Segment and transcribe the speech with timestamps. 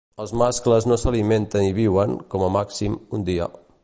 [0.23, 3.51] Els mascles no s'alimenten i viuen, com a màxim, un dia.